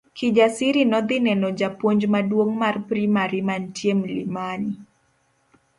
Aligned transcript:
Kijasiri 0.17 0.81
nodhi 0.93 1.17
neno 1.27 1.47
japuonj 1.61 2.01
maduong' 2.15 2.55
mar 2.63 2.75
primari 2.89 3.39
mantie 3.47 3.93
Mlimani. 4.01 4.69